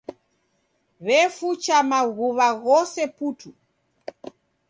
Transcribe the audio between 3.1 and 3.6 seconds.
putu.